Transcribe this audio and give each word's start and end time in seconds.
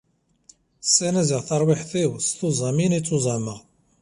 Ssanazeɣ 0.85 1.41
tarwiḥt-iw 1.47 2.11
s 2.27 2.29
tuẓamin 2.37 2.97
i 2.97 3.01
ttuẓumeɣ. 3.01 3.59